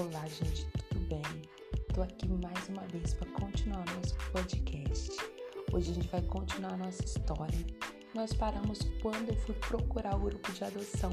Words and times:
Olá, 0.00 0.26
gente, 0.28 0.66
tudo 0.88 1.06
bem? 1.08 1.22
Tô 1.92 2.00
aqui 2.00 2.26
mais 2.26 2.70
uma 2.70 2.80
vez 2.86 3.12
para 3.12 3.30
continuar 3.32 3.84
nosso 3.96 4.16
podcast. 4.32 5.10
Hoje 5.74 5.90
a 5.90 5.94
gente 5.94 6.08
vai 6.08 6.22
continuar 6.22 6.78
nossa 6.78 7.04
história. 7.04 7.66
Nós 8.14 8.32
paramos 8.32 8.78
quando 9.02 9.28
eu 9.28 9.36
fui 9.36 9.54
procurar 9.56 10.16
o 10.16 10.20
grupo 10.20 10.50
de 10.52 10.64
adoção. 10.64 11.12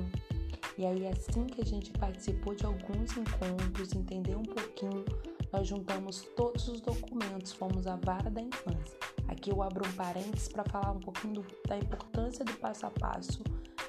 E 0.77 0.85
aí, 0.85 1.05
assim 1.05 1.47
que 1.47 1.61
a 1.61 1.65
gente 1.65 1.91
participou 1.99 2.55
de 2.55 2.65
alguns 2.65 3.11
encontros, 3.17 3.91
entendeu 3.91 4.39
um 4.39 4.43
pouquinho, 4.43 5.03
nós 5.51 5.67
juntamos 5.67 6.21
todos 6.37 6.69
os 6.69 6.79
documentos, 6.79 7.51
fomos 7.51 7.87
à 7.87 7.97
vara 7.97 8.29
da 8.29 8.39
infância. 8.39 8.97
Aqui 9.27 9.49
eu 9.49 9.61
abro 9.61 9.85
um 9.85 9.91
parênteses 9.95 10.47
para 10.47 10.63
falar 10.63 10.91
um 10.91 11.01
pouquinho 11.01 11.33
do, 11.33 11.45
da 11.67 11.77
importância 11.77 12.45
do 12.45 12.53
passo 12.53 12.85
a 12.85 12.89
passo 12.89 13.43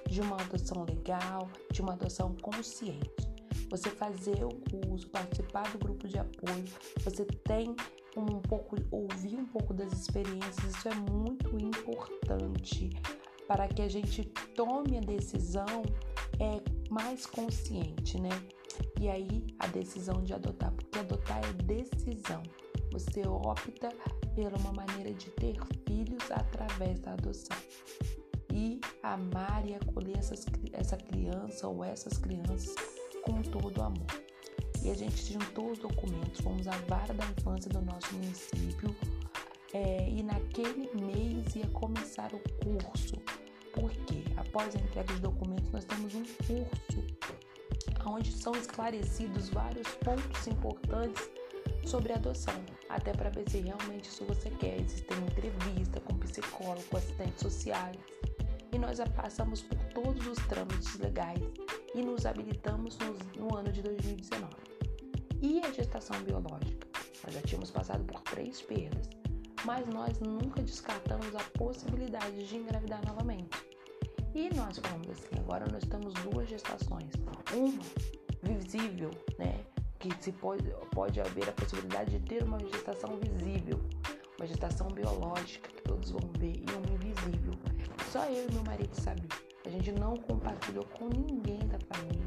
de 0.08 0.20
uma 0.20 0.40
adoção 0.40 0.84
legal, 0.84 1.48
de 1.70 1.82
uma 1.82 1.92
adoção 1.92 2.34
consciente 2.42 3.37
você 3.70 3.90
fazer 3.90 4.44
o 4.44 4.54
curso, 4.70 5.08
participar 5.08 5.70
do 5.72 5.78
grupo 5.78 6.08
de 6.08 6.18
apoio, 6.18 6.64
você 7.04 7.24
tem 7.24 7.74
um 8.16 8.40
pouco, 8.40 8.76
ouvir 8.90 9.36
um 9.36 9.46
pouco 9.46 9.72
das 9.72 9.92
experiências, 9.92 10.76
isso 10.76 10.88
é 10.88 10.94
muito 10.94 11.56
importante 11.56 12.90
para 13.46 13.66
que 13.68 13.82
a 13.82 13.88
gente 13.88 14.24
tome 14.54 14.98
a 14.98 15.00
decisão 15.00 15.82
é, 16.38 16.60
mais 16.90 17.24
consciente, 17.26 18.20
né? 18.20 18.30
E 19.00 19.08
aí 19.08 19.46
a 19.58 19.66
decisão 19.68 20.22
de 20.22 20.34
adotar, 20.34 20.72
porque 20.72 20.98
adotar 20.98 21.40
é 21.44 21.52
decisão. 21.64 22.42
Você 22.92 23.26
opta 23.26 23.88
pela 24.34 24.56
uma 24.58 24.72
maneira 24.72 25.12
de 25.12 25.30
ter 25.30 25.56
filhos 25.86 26.30
através 26.30 27.00
da 27.00 27.12
adoção. 27.12 27.56
E 28.52 28.80
amar 29.02 29.66
e 29.66 29.74
acolher 29.74 30.18
essas, 30.18 30.44
essa 30.72 30.96
criança 30.96 31.68
ou 31.68 31.84
essas 31.84 32.18
crianças 32.18 32.74
com 33.28 33.42
todo 33.42 33.82
amor. 33.82 34.06
E 34.82 34.90
a 34.90 34.94
gente 34.94 35.32
juntou 35.32 35.70
os 35.72 35.78
documentos, 35.78 36.40
fomos 36.40 36.66
à 36.66 36.76
vara 36.88 37.12
da 37.12 37.24
infância 37.26 37.70
do 37.70 37.82
nosso 37.82 38.14
município 38.14 38.94
é, 39.74 40.08
e 40.08 40.22
naquele 40.22 40.88
mês 40.94 41.54
ia 41.54 41.66
começar 41.68 42.30
o 42.32 42.40
curso. 42.64 43.16
Porque 43.72 44.24
após 44.36 44.74
a 44.74 44.78
entrega 44.78 45.12
dos 45.12 45.20
documentos 45.20 45.70
nós 45.70 45.84
temos 45.84 46.14
um 46.14 46.24
curso 46.24 47.06
onde 48.06 48.32
são 48.32 48.52
esclarecidos 48.52 49.50
vários 49.50 49.88
pontos 49.96 50.46
importantes 50.46 51.28
sobre 51.84 52.12
adoção, 52.12 52.54
até 52.88 53.12
para 53.12 53.28
ver 53.28 53.48
se 53.50 53.60
realmente 53.60 54.08
isso 54.08 54.24
você 54.24 54.50
quer. 54.50 54.80
Existe 54.80 55.12
entrevista 55.12 56.00
com 56.00 56.14
psicólogo, 56.18 56.82
com 56.90 56.96
assistentes 56.96 57.42
sociais. 57.42 57.96
E 58.72 58.78
nós 58.78 58.98
passamos 59.14 59.62
por 59.62 59.78
todos 59.94 60.26
os 60.26 60.38
trâmites 60.46 60.98
legais 60.98 61.40
e 61.98 62.02
nos 62.02 62.24
habilitamos 62.24 62.96
no, 62.98 63.42
no 63.42 63.56
ano 63.56 63.72
de 63.72 63.82
2019. 63.82 64.54
E 65.42 65.60
a 65.64 65.72
gestação 65.72 66.16
biológica? 66.22 66.86
Nós 67.24 67.34
já 67.34 67.42
tínhamos 67.42 67.72
passado 67.72 68.04
por 68.04 68.20
três 68.20 68.62
perdas, 68.62 69.10
mas 69.64 69.84
nós 69.88 70.20
nunca 70.20 70.62
descartamos 70.62 71.34
a 71.34 71.42
possibilidade 71.58 72.46
de 72.46 72.56
engravidar 72.56 73.04
novamente. 73.04 73.50
E 74.32 74.48
nós 74.54 74.78
falamos 74.78 75.10
assim, 75.10 75.40
agora 75.40 75.66
nós 75.72 75.84
temos 75.84 76.14
duas 76.14 76.48
gestações. 76.48 77.10
Uma 77.52 77.82
visível, 78.42 79.10
né? 79.36 79.58
Que 79.98 80.10
se 80.22 80.30
pode, 80.30 80.70
pode 80.92 81.20
haver 81.20 81.48
a 81.48 81.52
possibilidade 81.52 82.16
de 82.16 82.24
ter 82.28 82.44
uma 82.44 82.60
gestação 82.60 83.18
visível, 83.18 83.80
uma 84.38 84.46
gestação 84.46 84.86
biológica 84.88 85.68
que 85.68 85.82
todos 85.82 86.12
vão 86.12 86.30
ver, 86.38 86.54
e 86.56 86.66
uma 86.70 86.94
invisível. 86.94 87.54
Só 88.12 88.24
eu 88.26 88.48
e 88.48 88.52
meu 88.52 88.62
marido 88.62 88.94
sabiam. 88.94 89.47
A 89.64 89.70
gente 89.70 89.92
não 89.92 90.16
compartilhou 90.16 90.84
com 90.84 91.08
ninguém 91.08 91.58
da 91.66 91.78
família, 91.80 92.24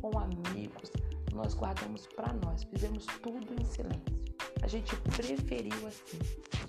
com 0.00 0.18
amigos. 0.18 0.90
Nós 1.34 1.54
guardamos 1.54 2.06
para 2.06 2.32
nós, 2.32 2.64
fizemos 2.64 3.04
tudo 3.22 3.54
em 3.60 3.64
silêncio. 3.64 4.18
A 4.62 4.66
gente 4.66 4.94
preferiu 4.96 5.86
assim. 5.86 6.18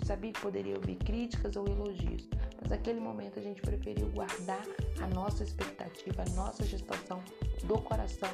Sabia 0.04 0.32
que 0.32 0.40
poderia 0.40 0.74
ouvir 0.74 0.96
críticas 0.96 1.56
ou 1.56 1.66
elogios, 1.68 2.28
mas 2.60 2.70
naquele 2.70 3.00
momento 3.00 3.38
a 3.38 3.42
gente 3.42 3.60
preferiu 3.62 4.08
guardar 4.08 4.64
a 5.00 5.06
nossa 5.08 5.44
expectativa, 5.44 6.22
a 6.22 6.30
nossa 6.34 6.64
gestação 6.64 7.22
do 7.64 7.78
coração, 7.78 8.30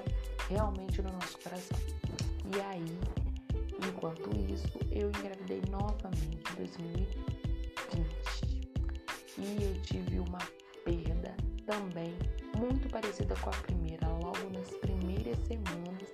realmente 0.49 1.03
no 1.03 1.13
nosso 1.13 1.39
coração. 1.39 1.79
E 2.55 2.61
aí, 2.61 2.99
enquanto 3.89 4.31
isso, 4.51 4.79
eu 4.91 5.09
engravidei 5.09 5.63
novamente 5.71 6.53
em 6.53 6.57
2020. 6.57 7.37
E 9.39 9.63
eu 9.63 9.83
tive 9.83 10.19
uma 10.21 10.39
também 11.67 12.15
muito 12.57 12.89
parecida 12.89 13.35
com 13.37 13.51
a 13.51 13.53
primeira. 13.53 14.09
Logo 14.09 14.51
nas 14.51 14.71
primeiras 14.79 15.39
semanas, 15.47 16.09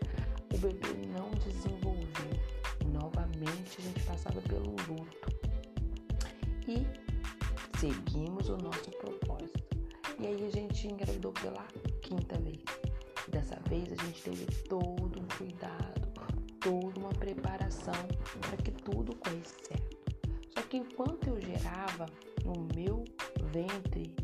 o 0.53 0.59
bebê 0.59 1.07
não 1.17 1.31
desenvolveu. 1.31 2.03
Novamente 2.93 3.79
a 3.79 3.83
gente 3.83 4.03
passava 4.05 4.41
pelo 4.43 4.71
luto. 4.89 5.29
E 6.67 6.87
seguimos 7.79 8.49
o 8.49 8.57
nosso 8.57 8.91
propósito. 8.93 9.63
E 10.19 10.27
aí 10.27 10.47
a 10.47 10.51
gente 10.51 10.89
engravidou 10.89 11.33
pela 11.33 11.67
quinta 12.01 12.39
vez. 12.39 12.63
Dessa 13.29 13.57
vez 13.69 13.93
a 13.93 14.05
gente 14.05 14.23
teve 14.23 14.47
todo 14.69 15.21
um 15.21 15.29
cuidado, 15.37 16.13
toda 16.61 16.99
uma 16.99 17.11
preparação 17.11 17.95
para 18.41 18.57
que 18.59 18.71
tudo 18.71 19.17
corresse 19.17 19.55
certo. 19.67 19.97
Só 20.55 20.63
que 20.63 20.77
enquanto 20.77 21.29
eu 21.29 21.41
gerava 21.41 22.07
no 22.45 22.69
meu 22.75 23.05
ventre 23.51 24.15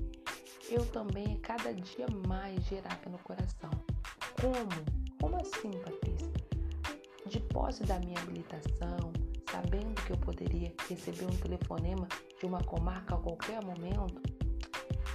eu 0.71 0.85
também 0.87 1.39
cada 1.39 1.73
dia 1.73 2.07
mais 2.27 2.63
gerava 2.67 3.09
no 3.11 3.19
coração. 3.19 3.71
Como? 4.41 5.19
Como 5.21 5.37
assim, 5.37 5.71
Patrícia? 5.71 6.33
De 7.27 7.41
posse 7.41 7.83
da 7.85 7.99
minha 7.99 8.19
habilitação, 8.21 9.13
sabendo 9.51 9.95
que 10.03 10.13
eu 10.13 10.19
poderia 10.19 10.73
receber 10.89 11.25
um 11.25 11.37
telefonema 11.37 12.07
de 12.39 12.47
uma 12.47 12.63
comarca 12.65 13.15
a 13.15 13.19
qualquer 13.19 13.63
momento, 13.65 14.21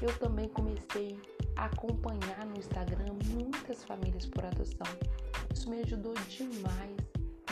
eu 0.02 0.18
também 0.20 0.50
comecei 0.50 1.18
a 1.56 1.66
acompanhar 1.66 2.46
no 2.46 2.58
Instagram 2.58 3.14
muitas 3.34 3.84
famílias 3.84 4.26
por 4.26 4.46
adoção. 4.46 4.88
Isso 5.54 5.70
me 5.70 5.82
ajudou 5.82 6.14
demais 6.28 6.98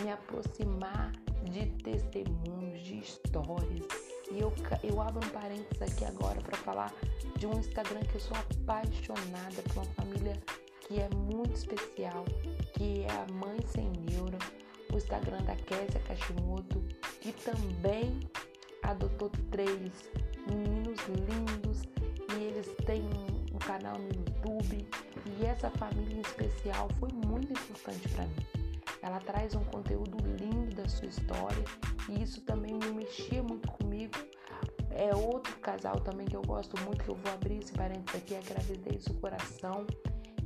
me 0.04 0.12
aproximar 0.12 1.12
de 1.44 1.68
testemunhos, 1.84 2.82
de 2.82 3.00
histórias. 3.00 4.11
E 4.32 4.40
eu, 4.40 4.54
eu 4.84 5.02
abro 5.02 5.26
um 5.26 5.30
parênteses 5.30 5.82
aqui 5.82 6.06
agora 6.06 6.40
para 6.42 6.58
falar 6.58 6.94
de 7.38 7.46
um 7.46 7.60
Instagram 7.60 8.00
que 8.02 8.16
eu 8.16 8.22
sou 8.22 8.38
apaixonada 8.38 9.62
por 9.64 9.84
uma 9.84 9.86
família 9.94 10.42
que 10.82 11.00
é 11.00 11.10
muito 11.10 11.54
especial, 11.54 12.26
que 12.74 13.02
é 13.04 13.12
a 13.12 13.34
Mãe 13.34 13.60
Sem 13.68 13.92
Neuro, 14.10 14.38
o 14.92 14.98
Instagram 14.98 15.42
da 15.44 15.56
Késia 15.56 16.00
Kashimoto, 16.08 16.84
que 17.20 17.32
também 17.34 18.20
adotou 18.84 19.30
três 19.52 20.12
meninos 20.48 21.00
lindos 21.08 21.84
e 22.36 22.44
eles 22.44 22.68
têm 22.86 23.02
um, 23.02 23.56
um 23.56 23.60
canal 23.60 23.98
no 23.98 24.08
YouTube 24.08 24.88
e 25.40 25.46
essa 25.46 25.70
família 25.72 26.18
em 26.18 26.22
especial 26.22 26.90
foi 27.00 27.10
muito 27.12 27.52
importante 27.52 28.08
para 28.10 28.26
mim. 28.26 28.51
Ela 29.02 29.20
traz 29.20 29.56
um 29.56 29.64
conteúdo 29.64 30.18
lindo 30.38 30.76
da 30.76 30.88
sua 30.88 31.08
história 31.08 31.64
e 32.10 32.22
isso 32.22 32.42
também 32.42 32.74
me 32.74 32.92
mexia 32.92 33.42
muito 33.42 33.70
comigo 33.72 34.16
é 34.94 35.16
outro 35.16 35.56
casal 35.60 36.00
também 36.02 36.28
que 36.28 36.36
eu 36.36 36.42
gosto 36.42 36.80
muito, 36.82 37.04
que 37.04 37.10
eu 37.10 37.16
vou 37.16 37.34
abrir 37.34 37.58
esse 37.58 37.72
parênteses 37.74 38.22
aqui, 38.22 38.36
é 38.36 38.42
Gravidez 38.42 39.06
do 39.06 39.14
Coração, 39.16 39.86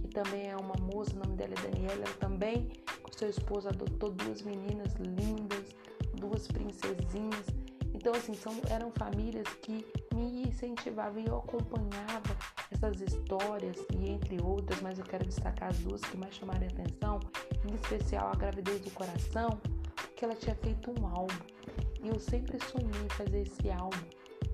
que 0.02 0.08
também 0.10 0.48
é 0.50 0.56
uma 0.56 0.76
moça, 0.94 1.16
o 1.16 1.20
nome 1.20 1.36
dela 1.36 1.54
é 1.54 1.72
Daniela, 1.72 2.06
ela 2.06 2.16
também, 2.20 2.70
com 3.02 3.12
seu 3.12 3.30
esposo, 3.30 3.68
adotou 3.68 4.12
duas 4.12 4.42
meninas 4.44 4.94
lindas, 4.96 5.76
duas 6.14 6.48
princesinhas. 6.48 7.46
Então, 7.94 8.14
assim, 8.14 8.34
são, 8.36 8.54
eram 8.70 8.92
famílias 8.92 9.48
que 9.62 9.86
me 10.14 10.48
incentivavam 10.48 11.20
e 11.20 11.26
eu 11.26 11.38
acompanhava 11.38 12.38
essas 12.72 13.02
histórias 13.02 13.78
e 13.91 14.12
entre 14.12 14.41
outras, 14.44 14.79
mas 14.82 15.00
eu 15.00 15.06
quero 15.06 15.26
destacar 15.26 15.70
as 15.70 15.79
duas 15.79 16.02
que 16.02 16.18
mais 16.18 16.35
chamaram 16.35 16.68
a 16.68 16.70
atenção, 16.70 17.20
em 17.70 17.76
especial 17.76 18.32
a 18.32 18.35
gravidez 18.35 18.82
do 18.82 18.91
coração, 18.91 19.59
porque 19.96 20.26
ela 20.26 20.35
tinha 20.35 20.56
feito 20.56 20.91
um 20.91 21.08
álbum. 21.08 21.35
E 22.03 22.08
eu 22.08 22.20
sempre 22.20 22.58
sonhei 22.66 23.09
fazer 23.09 23.41
esse 23.41 23.70
álbum 23.72 23.97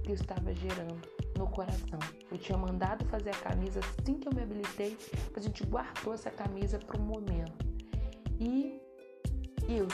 que 0.04 0.12
eu 0.12 0.16
estava 0.16 0.54
gerando 0.54 1.02
no 1.38 1.48
coração. 1.48 2.00
Eu 2.32 2.38
tinha 2.38 2.58
mandado 2.58 3.06
fazer 3.06 3.32
a 3.32 3.40
camisa 3.40 3.80
assim 3.80 4.16
que 4.16 4.28
eu 4.28 4.34
me 4.34 4.42
habilitei, 4.42 4.98
a 5.36 5.40
gente 5.40 5.64
guardou 5.66 6.14
essa 6.14 6.32
camisa 6.32 6.80
para 6.80 7.00
um 7.00 7.04
momento. 7.04 7.66
E 8.40 8.80
eu 9.68 9.88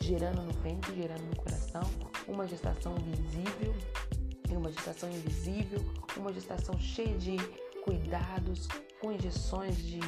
gerando 0.00 0.42
no 0.42 0.52
ventre, 0.62 0.94
gerando 0.94 1.22
no 1.22 1.36
coração, 1.36 1.82
uma 2.28 2.46
gestação 2.46 2.94
visível 2.96 3.74
e 4.50 4.56
uma 4.56 4.70
gestação 4.70 5.08
invisível, 5.10 5.80
uma 6.16 6.32
gestação 6.32 6.78
cheia 6.78 7.16
de 7.16 7.36
cuidados, 7.84 8.68
com 9.00 9.12
injeções 9.12 9.76
de 9.76 10.00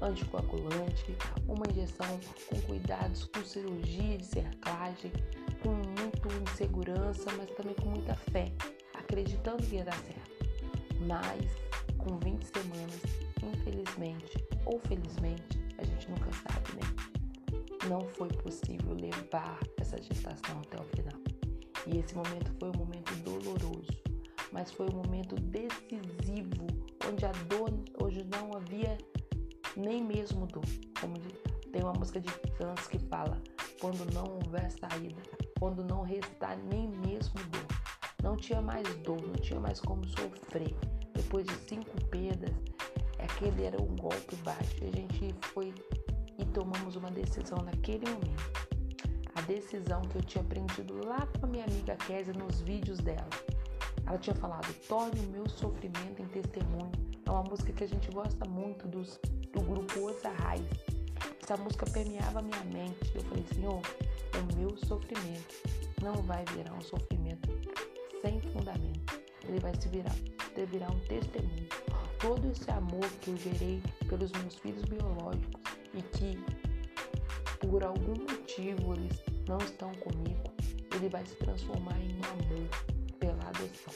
anticoagulante, 0.00 1.16
uma 1.46 1.64
injeção 1.70 2.18
com 2.48 2.60
cuidados, 2.62 3.24
com 3.24 3.44
cirurgia 3.44 4.18
de 4.18 4.26
cerclagem, 4.26 5.12
com 5.62 5.70
muito 5.70 6.28
insegurança, 6.50 7.30
mas 7.36 7.50
também 7.50 7.74
com 7.74 7.90
muita 7.90 8.14
fé 8.14 8.52
acreditando 8.94 9.62
que 9.62 9.76
ia 9.76 9.84
dar 9.84 9.96
certo. 9.96 10.30
Mas 11.06 11.44
com 11.98 12.18
20 12.18 12.44
semanas, 12.44 13.00
infelizmente 13.42 14.44
ou 14.64 14.78
felizmente, 14.80 15.58
a 15.78 15.84
gente 15.84 16.10
nunca 16.10 16.30
sabe, 16.32 16.76
né? 16.76 17.10
não 17.88 18.06
foi 18.10 18.28
possível 18.28 18.94
levar 18.94 19.58
essa 19.78 20.00
gestação 20.00 20.60
até 20.60 20.80
o 20.80 20.84
final. 20.84 21.20
E 21.86 21.98
esse 21.98 22.14
momento 22.14 22.52
foi 22.58 22.68
um 22.70 22.78
momento 22.78 23.14
doloroso, 23.24 23.90
mas 24.52 24.70
foi 24.70 24.86
um 24.90 24.96
momento 24.96 25.34
decisivo, 25.36 26.66
onde 27.08 27.24
a 27.24 27.32
dor, 27.48 27.72
hoje 28.02 28.24
não 28.24 28.56
havia 28.56 28.96
nem 29.76 30.02
mesmo 30.02 30.46
dor. 30.46 30.64
Como 31.00 31.14
tem 31.72 31.82
uma 31.82 31.92
música 31.92 32.20
de 32.20 32.28
Titãs 32.28 32.86
que 32.86 32.98
fala: 32.98 33.40
quando 33.80 34.04
não 34.12 34.24
houver 34.24 34.70
saída, 34.70 35.22
quando 35.58 35.84
não 35.84 36.02
restar 36.02 36.58
nem 36.58 36.88
mesmo 36.88 37.40
dor. 37.50 37.66
Não 38.22 38.36
tinha 38.36 38.60
mais 38.60 38.86
dor, 38.96 39.20
não 39.22 39.34
tinha 39.34 39.58
mais 39.58 39.80
como 39.80 40.06
sofrer. 40.06 40.76
Depois 41.14 41.46
de 41.46 41.54
cinco 41.68 41.90
perdas, 42.06 42.54
aquele 43.18 43.64
era 43.64 43.80
um 43.80 43.96
golpe 43.96 44.36
baixo. 44.36 44.76
A 44.82 44.96
gente 44.96 45.34
foi 45.40 45.74
e 46.38 46.44
tomamos 46.46 46.96
uma 46.96 47.10
decisão 47.10 47.58
naquele 47.58 48.08
momento. 48.10 48.70
A 49.34 49.40
decisão 49.42 50.02
que 50.02 50.16
eu 50.16 50.22
tinha 50.22 50.42
aprendido 50.42 51.06
lá 51.06 51.26
com 51.38 51.46
a 51.46 51.48
minha 51.48 51.64
amiga 51.64 51.96
Kézia 51.96 52.34
nos 52.34 52.60
vídeos 52.60 52.98
dela. 52.98 53.28
Ela 54.06 54.18
tinha 54.18 54.36
falado: 54.36 54.72
torne 54.86 55.20
o 55.20 55.30
meu 55.30 55.48
sofrimento 55.48 56.20
em 56.20 56.26
testemunho. 56.28 56.92
É 57.24 57.30
uma 57.30 57.44
música 57.44 57.72
que 57.72 57.84
a 57.84 57.88
gente 57.88 58.10
gosta 58.10 58.48
muito 58.48 58.88
dos, 58.88 59.20
do 59.52 59.60
grupo 59.62 60.06
Os 60.06 60.24
Arrais. 60.24 60.62
Essa 61.42 61.56
música 61.56 61.86
permeava 61.86 62.42
minha 62.42 62.64
mente. 62.64 63.12
Eu 63.14 63.22
falei: 63.22 63.44
Senhor, 63.54 63.80
o 63.80 64.56
meu 64.56 64.76
sofrimento 64.86 65.54
não 66.02 66.14
vai 66.22 66.44
virar 66.54 66.74
um 66.74 66.80
sofrimento 66.80 67.48
sem 68.22 68.40
fundamento. 68.52 69.20
Ele 69.48 69.58
vai 69.58 69.74
se 69.80 69.88
virar, 69.88 70.14
virar 70.70 70.90
um 70.90 70.98
testemunho. 71.00 71.68
Todo 72.20 72.50
esse 72.50 72.70
amor 72.70 73.08
que 73.20 73.30
eu 73.30 73.36
gerei 73.36 73.82
pelos 74.08 74.30
meus 74.32 74.54
filhos 74.56 74.84
biológicos 74.84 75.60
e 75.94 76.02
que 76.02 76.38
por 77.66 77.82
algum 77.82 78.14
motivo 78.14 78.94
eles 78.94 79.22
não 79.48 79.58
estão 79.58 79.90
comigo, 79.96 80.52
ele 80.94 81.08
vai 81.08 81.24
se 81.24 81.34
transformar 81.36 81.98
em 81.98 82.14
um 82.14 82.24
amor 82.24 82.68
pela 83.18 83.48
adoção. 83.48 83.94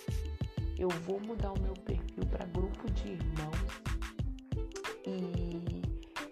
Eu 0.79 0.89
vou 0.89 1.21
mudar 1.21 1.53
o 1.53 1.61
meu 1.61 1.75
perfil 1.75 2.27
para 2.31 2.47
grupo 2.47 2.91
de 2.93 3.11
irmãos 3.13 3.94
e 5.07 5.83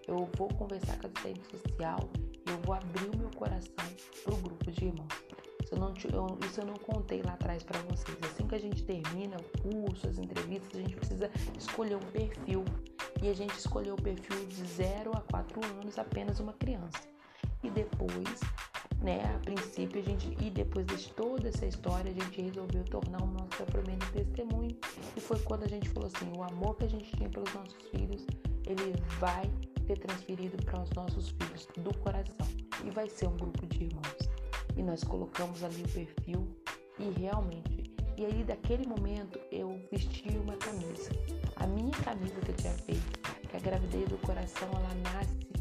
eu 0.06 0.28
vou 0.36 0.48
conversar 0.48 0.98
com 0.98 1.06
a 1.06 1.10
assistente 1.10 1.50
social, 1.50 2.10
eu 2.46 2.58
vou 2.64 2.74
abrir 2.74 3.08
o 3.14 3.16
meu 3.16 3.30
coração 3.30 3.86
para 4.24 4.34
o 4.34 4.36
grupo 4.38 4.70
de 4.70 4.84
irmãos. 4.86 5.08
Isso 5.62 5.74
eu, 5.74 5.78
não, 5.78 5.88
eu, 5.88 6.38
isso 6.46 6.60
eu 6.60 6.66
não 6.66 6.74
contei 6.74 7.22
lá 7.22 7.32
atrás 7.32 7.62
para 7.62 7.80
vocês. 7.82 8.18
Assim 8.22 8.46
que 8.46 8.54
a 8.54 8.58
gente 8.58 8.82
termina 8.84 9.36
o 9.36 9.58
curso, 9.62 10.08
as 10.08 10.18
entrevistas, 10.18 10.74
a 10.74 10.82
gente 10.82 10.96
precisa 10.96 11.30
escolher 11.56 11.96
um 11.96 12.10
perfil. 12.10 12.64
E 13.22 13.28
a 13.28 13.34
gente 13.34 13.56
escolheu 13.56 13.94
o 13.94 14.02
perfil 14.02 14.44
de 14.46 14.64
0 14.66 15.12
a 15.14 15.20
4 15.20 15.60
anos, 15.78 15.98
apenas 15.98 16.40
uma 16.40 16.52
criança. 16.54 17.00
E 17.62 17.70
depois, 17.70 18.40
né, 19.00 19.22
a 19.34 19.38
princípio 19.38 20.00
a 20.00 20.04
gente, 20.04 20.36
e 20.44 20.50
depois 20.50 20.84
de 20.86 21.12
toda 21.12 21.48
essa 21.48 21.64
história, 21.64 22.10
a 22.10 22.14
gente 22.14 22.42
resolveu 22.42 22.84
tornar 22.84 23.22
o 23.22 23.26
nosso 23.26 23.56
sofrimento 23.56 24.10
testemunho. 24.12 24.76
E 25.16 25.20
foi 25.20 25.38
quando 25.40 25.62
a 25.62 25.68
gente 25.68 25.88
falou 25.90 26.10
assim: 26.14 26.30
o 26.36 26.42
amor 26.42 26.76
que 26.76 26.84
a 26.84 26.88
gente 26.88 27.16
tinha 27.16 27.28
pelos 27.28 27.52
nossos 27.54 27.80
filhos, 27.90 28.26
ele 28.72 28.94
vai 29.18 29.50
ser 29.86 29.98
transferido 29.98 30.56
para 30.64 30.82
os 30.82 30.90
nossos 30.90 31.30
filhos 31.30 31.68
do 31.76 31.96
coração. 31.98 32.46
E 32.84 32.90
vai 32.90 33.08
ser 33.08 33.28
um 33.28 33.36
grupo 33.36 33.66
de 33.66 33.84
irmãos. 33.84 34.28
E 34.76 34.82
nós 34.82 35.04
colocamos 35.04 35.62
ali 35.62 35.82
o 35.82 35.88
perfil 35.88 36.48
e 36.98 37.10
realmente. 37.20 37.92
E 38.16 38.26
aí, 38.26 38.44
daquele 38.44 38.86
momento, 38.86 39.38
eu 39.50 39.80
vesti 39.90 40.28
uma 40.36 40.56
camisa. 40.56 41.10
A 41.56 41.66
minha 41.66 41.96
camisa 41.98 42.40
que 42.40 42.50
eu 42.50 42.56
tinha 42.56 42.72
feito, 42.72 43.20
que 43.48 43.56
a 43.56 43.60
gravidez 43.60 44.08
do 44.08 44.18
coração, 44.18 44.68
ela 44.72 44.94
nasce 45.12 45.52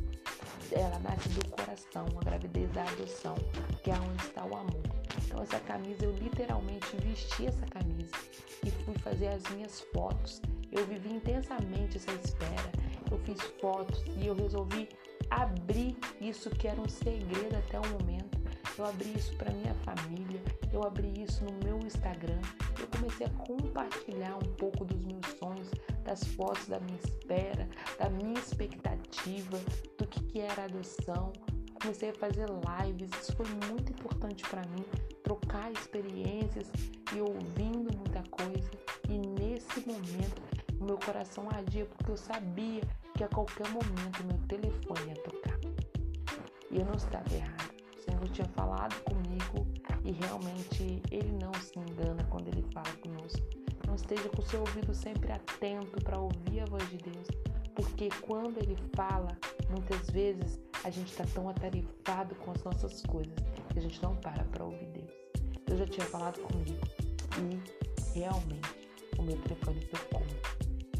ela 0.73 0.99
nasce 0.99 1.27
do 1.29 1.49
coração, 1.49 2.05
a 2.19 2.23
gravidez 2.23 2.71
da 2.71 2.83
adoção, 2.83 3.35
que 3.83 3.91
é 3.91 3.93
onde 3.93 4.23
está 4.23 4.45
o 4.45 4.55
amor. 4.55 4.81
Então 5.25 5.41
essa 5.41 5.59
camisa 5.59 6.05
eu 6.05 6.11
literalmente 6.13 6.95
vesti 6.97 7.47
essa 7.47 7.65
camisa 7.65 8.11
e 8.65 8.71
fui 8.71 8.97
fazer 8.99 9.27
as 9.27 9.43
minhas 9.49 9.81
fotos. 9.93 10.41
Eu 10.71 10.85
vivi 10.85 11.13
intensamente 11.13 11.97
essa 11.97 12.11
espera. 12.13 12.80
Eu 13.11 13.19
fiz 13.19 13.41
fotos 13.59 14.03
e 14.17 14.25
eu 14.25 14.33
resolvi 14.33 14.87
abrir 15.29 15.97
isso 16.19 16.49
que 16.49 16.67
era 16.67 16.79
um 16.79 16.87
segredo 16.87 17.55
até 17.57 17.79
o 17.79 17.87
momento. 17.91 18.39
Eu 18.77 18.85
abri 18.85 19.13
isso 19.13 19.35
para 19.35 19.51
minha 19.51 19.73
família, 19.75 20.41
eu 20.71 20.83
abri 20.83 21.21
isso 21.21 21.43
no 21.43 21.51
meu 21.63 21.77
Instagram. 21.79 22.39
Eu 22.79 22.87
comecei 22.87 23.27
a 23.27 23.29
compartilhar 23.31 24.37
um 24.37 24.53
pouco 24.55 24.85
dos 24.85 25.03
meus 25.03 25.25
sonhos, 25.37 25.69
das 26.03 26.23
fotos 26.35 26.67
da 26.67 26.79
minha 26.79 26.97
espera, 26.97 27.67
da 27.99 28.09
minha 28.09 28.39
expectativa, 28.39 29.57
do 29.97 30.07
que, 30.07 30.23
que 30.23 30.39
era 30.39 30.63
adoção. 30.63 31.33
Comecei 31.81 32.11
a 32.11 32.13
fazer 32.13 32.47
lives, 32.47 33.09
isso 33.21 33.35
foi 33.35 33.47
muito 33.69 33.91
importante 33.91 34.43
para 34.47 34.61
mim, 34.61 34.85
trocar 35.23 35.71
experiências 35.71 36.71
e 37.13 37.19
ouvindo 37.19 37.95
muita 37.97 38.23
coisa. 38.29 38.69
E 39.09 39.17
nesse 39.17 39.81
momento, 39.87 40.41
meu 40.79 40.97
coração 40.97 41.47
ardia 41.49 41.85
porque 41.85 42.11
eu 42.11 42.17
sabia 42.17 42.81
que 43.15 43.23
a 43.23 43.27
qualquer 43.27 43.67
momento 43.69 44.23
meu 44.25 44.37
telefone 44.47 45.07
ia 45.07 45.23
tocar. 45.23 45.59
E 46.69 46.79
eu 46.79 46.85
não 46.85 46.95
estava 46.95 47.33
errado. 47.33 47.73
O 47.97 48.01
Senhor 48.01 48.29
tinha 48.29 48.47
falado 48.49 48.95
comigo 49.03 49.67
e 50.03 50.11
realmente 50.11 51.01
Ele 51.11 51.31
não 51.33 51.53
se 51.53 51.77
engana 51.79 52.23
quando 52.29 52.47
Ele 52.47 52.65
fala 52.73 52.91
conosco. 53.01 53.41
Não 53.85 53.95
esteja 53.95 54.29
com 54.29 54.41
o 54.41 54.45
seu 54.45 54.61
ouvido 54.61 54.93
sempre 54.93 55.31
atento 55.31 56.03
para 56.03 56.19
ouvir 56.19 56.61
a 56.61 56.65
voz 56.65 56.87
de 56.89 56.97
Deus, 56.97 57.27
porque 57.75 58.09
quando 58.21 58.57
Ele 58.57 58.77
fala, 58.95 59.37
muitas 59.69 60.09
vezes 60.09 60.59
a 60.83 60.89
gente 60.89 61.11
está 61.11 61.25
tão 61.33 61.49
atarefado 61.49 62.35
com 62.35 62.51
as 62.51 62.63
nossas 62.63 63.01
coisas 63.03 63.33
que 63.69 63.79
a 63.79 63.81
gente 63.81 64.01
não 64.01 64.15
para 64.15 64.43
para 64.45 64.63
ouvir 64.63 64.87
Deus. 64.87 65.11
Deus 65.65 65.79
já 65.79 65.87
tinha 65.87 66.05
falado 66.07 66.39
comigo 66.41 66.79
e 67.37 68.19
realmente 68.19 68.89
o 69.17 69.23
meu 69.23 69.37
telefone 69.37 69.85
tocou 69.85 70.25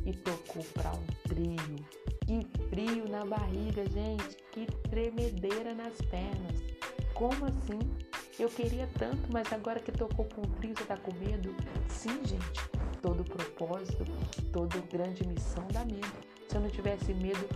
e 0.06 0.14
tocou 0.14 0.64
para 0.74 0.92
um 0.92 1.06
trio. 1.28 2.01
Que 2.32 2.48
frio 2.70 3.10
na 3.10 3.26
barriga, 3.26 3.84
gente, 3.90 4.38
que 4.54 4.66
tremedeira 4.90 5.76
nas 5.76 5.98
pernas. 6.04 6.64
Como 7.14 7.44
assim? 7.44 7.80
Eu 8.40 8.48
queria 8.48 8.88
tanto, 8.98 9.30
mas 9.34 9.52
agora 9.52 9.82
que 9.82 9.92
tocou 9.92 10.24
com 10.24 10.42
frio, 10.56 10.74
você 10.74 10.86
tá 10.86 10.96
com 10.96 11.14
medo? 11.16 11.54
Sim, 11.90 12.24
gente. 12.24 12.70
Todo 13.02 13.26
propósito, 13.26 14.06
toda 14.54 14.80
grande 14.90 15.28
missão 15.28 15.68
dá 15.74 15.84
medo. 15.84 16.08
Se 16.48 16.56
eu 16.56 16.62
não 16.62 16.70
tivesse 16.70 17.14
medo, 17.16 17.50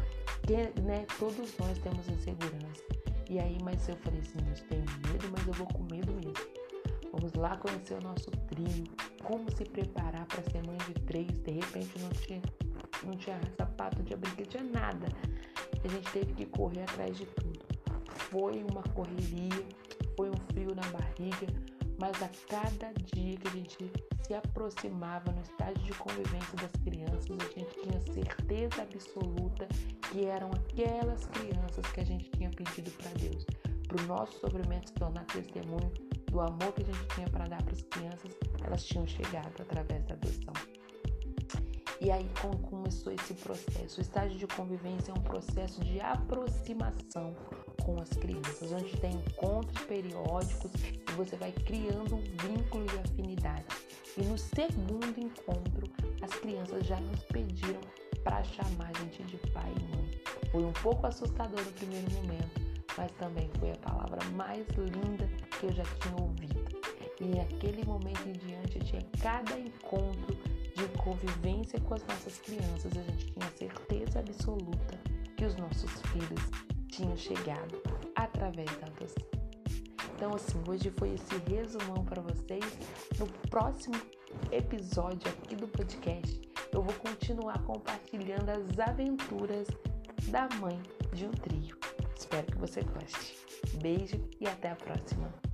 né, 0.84 1.06
todos 1.18 1.58
nós 1.58 1.78
temos 1.78 2.10
insegurança. 2.10 2.84
E 3.30 3.40
aí, 3.40 3.58
mas 3.64 3.88
eu 3.88 3.96
falei 3.96 4.20
assim, 4.20 4.40
eu 4.40 4.68
tenho 4.68 4.86
medo, 5.10 5.30
mas 5.32 5.48
eu 5.48 5.54
vou 5.54 5.68
com 5.68 5.84
medo 5.84 6.12
mesmo. 6.16 6.34
Vamos 7.14 7.34
lá 7.36 7.56
conhecer 7.56 7.94
o 7.94 8.02
nosso 8.02 8.30
trio, 8.30 8.84
como 9.24 9.50
se 9.56 9.64
preparar 9.64 10.26
para 10.26 10.44
ser 10.44 10.68
mãe 10.68 10.78
de 10.86 10.94
três. 11.06 11.28
De 11.28 11.52
repente 11.52 11.98
não 11.98 12.10
tinha, 12.10 12.42
não 13.06 13.18
tinha 13.18 13.40
sapato, 13.58 13.98
não 13.98 14.06
tinha 14.06 14.18
brinquedo, 14.18 14.50
tinha 14.50 14.64
nada. 14.64 15.08
A 15.84 15.88
gente 15.88 16.12
teve 16.12 16.34
que 16.34 16.46
correr 16.46 16.84
atrás 16.84 17.18
de 17.18 17.26
tudo. 17.26 17.60
Foi 18.08 18.64
uma 18.72 18.84
correria, 18.84 19.66
foi 20.18 20.30
um 20.30 20.38
frio 20.52 20.74
na 20.76 20.82
barriga, 20.90 21.48
mas 22.00 22.22
a 22.22 22.30
cada 22.50 22.92
dia 23.14 23.38
que 23.38 23.48
a 23.48 23.52
gente 23.52 23.92
se 24.26 24.34
aproximava 24.34 25.32
no 25.32 25.42
estágio 25.42 25.84
de 25.84 25.94
convivência 25.94 26.58
das 26.58 26.72
crianças, 26.84 27.38
a 27.40 27.60
gente 27.60 27.82
tinha 27.82 28.02
certeza 28.14 28.82
absoluta 28.82 29.68
que 30.10 30.26
eram 30.26 30.50
aquelas 30.52 31.26
crianças 31.28 31.86
que 31.94 32.00
a 32.00 32.04
gente 32.06 32.30
tinha 32.32 32.50
pedido 32.50 32.92
para 32.92 33.12
Deus, 33.12 33.46
para 33.88 34.04
o 34.04 34.08
nosso 34.08 34.40
sofrimento 34.40 34.90
se 34.90 34.96
tornar 34.96 35.26
testemunho 35.26 35.92
do 36.32 36.42
amor 36.42 36.74
que 36.74 36.82
a 36.82 36.86
gente 36.86 37.08
tinha 37.16 37.30
para 37.30 37.48
dar 37.48 37.62
para 37.64 37.74
as 37.74 37.82
crianças, 37.84 38.32
elas 38.64 38.84
tinham 38.84 39.08
chegado 39.08 39.54
através 39.62 40.04
da 40.06 40.16
adoção. 40.16 40.75
E 42.02 42.12
aí 42.12 42.30
começou 42.70 43.14
esse 43.14 43.34
processo. 43.36 44.00
O 44.00 44.02
estágio 44.02 44.38
de 44.38 44.48
convivência 44.48 45.12
é 45.12 45.14
um 45.14 45.24
processo 45.24 45.82
de 45.84 46.00
aproximação 46.02 47.36
com 47.84 48.00
as 48.02 48.10
crianças, 48.10 48.72
onde 48.72 48.98
tem 48.98 49.12
encontros 49.14 49.86
periódicos 49.86 50.72
e 50.84 51.12
você 51.14 51.36
vai 51.38 51.52
criando 51.52 52.16
um 52.16 52.22
vínculo 52.22 52.86
de 52.86 52.98
afinidade. 52.98 53.66
E 54.18 54.22
no 54.24 54.38
segundo 54.38 55.18
encontro, 55.18 55.88
as 56.22 56.32
crianças 56.40 56.86
já 56.86 57.00
nos 57.00 57.24
pediram 57.24 57.82
para 58.24 58.44
chamar 58.44 58.92
a 58.94 59.00
gente 59.00 59.24
de 59.24 59.38
pai 59.52 59.72
e 59.78 59.96
mãe. 59.96 60.22
Foi 60.52 60.66
um 60.66 60.74
pouco 60.74 61.08
assustador 61.08 61.64
no 61.64 61.72
primeiro 61.74 62.12
momento, 62.12 62.62
mas 62.98 63.12
também 63.14 63.50
foi 63.60 63.72
a 63.72 63.78
palavra 63.78 64.20
mais 64.32 64.66
linda 64.70 65.28
que 65.60 65.66
eu 65.66 65.72
já 65.72 65.84
tinha 66.02 66.16
ouvido. 66.22 66.66
E 67.22 67.26
naquele 67.26 67.86
momento 67.86 68.28
em 68.28 68.34
diante, 68.34 68.80
tinha 68.80 69.02
cada 69.22 69.58
encontro 69.58 70.55
de 70.76 70.88
convivência 71.00 71.80
com 71.82 71.94
as 71.94 72.06
nossas 72.06 72.38
crianças, 72.40 72.92
a 72.98 73.02
gente 73.02 73.32
tinha 73.32 73.50
certeza 73.58 74.20
absoluta 74.20 75.00
que 75.36 75.46
os 75.46 75.56
nossos 75.56 75.92
filhos 76.12 76.42
tinham 76.90 77.16
chegado 77.16 77.82
através 78.16 78.70
da 78.78 78.88
adoção. 78.88 79.26
Então, 80.16 80.34
assim, 80.34 80.62
hoje 80.68 80.92
foi 80.92 81.14
esse 81.14 81.36
resumão 81.50 82.06
para 82.06 82.22
vocês. 82.22 82.66
No 83.20 83.28
próximo 83.50 83.96
episódio 84.52 85.30
aqui 85.30 85.56
do 85.56 85.68
podcast, 85.68 86.42
eu 86.72 86.82
vou 86.82 86.94
continuar 86.96 87.62
compartilhando 87.64 88.50
as 88.50 88.80
aventuras 88.80 89.68
da 90.30 90.48
mãe 90.56 90.82
de 91.14 91.26
um 91.26 91.32
trio. 91.32 91.78
Espero 92.18 92.46
que 92.48 92.58
você 92.58 92.82
goste. 92.82 93.38
Beijo 93.82 94.18
e 94.40 94.48
até 94.48 94.72
a 94.72 94.76
próxima! 94.76 95.45